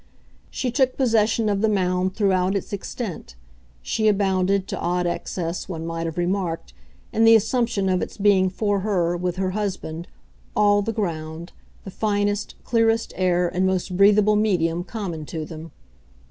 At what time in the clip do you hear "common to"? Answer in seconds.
14.83-15.45